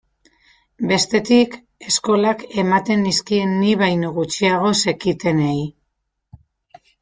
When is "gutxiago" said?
4.19-4.75